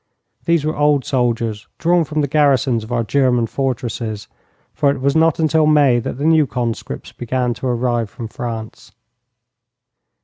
These 0.45 0.65
were 0.65 0.75
old 0.75 1.05
soldiers 1.05 1.67
drawn 1.77 2.05
from 2.05 2.21
the 2.21 2.27
garrisons 2.27 2.83
of 2.83 2.91
our 2.91 3.03
German 3.03 3.45
fortresses, 3.45 4.27
for 4.73 4.89
it 4.89 4.99
was 4.99 5.15
not 5.15 5.37
until 5.37 5.67
May 5.67 5.99
that 5.99 6.17
the 6.17 6.25
new 6.25 6.47
conscripts 6.47 7.11
began 7.11 7.53
to 7.53 7.67
arrive 7.67 8.09
from 8.09 8.27
France. 8.27 8.93